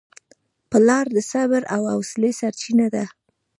پلار 0.69 1.05
د 1.15 1.17
صبر 1.31 1.61
او 1.75 1.81
حوصلې 1.93 2.31
سرچینه 2.39 2.87
ده. 2.95 3.05